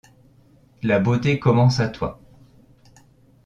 [0.81, 2.19] La beauté commence à toi.